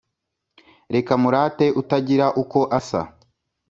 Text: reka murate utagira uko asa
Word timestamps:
reka 0.93 1.13
murate 1.21 1.65
utagira 1.81 2.25
uko 2.41 2.59
asa 2.77 3.01